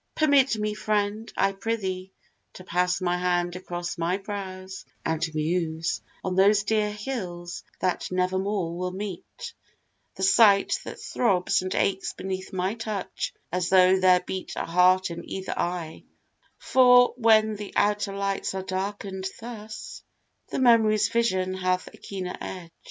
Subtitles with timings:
[0.15, 2.11] Permit me, friend, I prithee,
[2.53, 8.75] To pass my hand across my brows, and muse On those dear hills, that nevermore
[8.79, 9.53] will meet
[10.15, 15.11] The sight that throbs and aches beneath my touch, As tho' there beat a heart
[15.11, 16.05] in either eye;
[16.57, 20.01] For when the outer lights are darken'd thus,
[20.49, 22.71] The memory's vision hath a keener edge.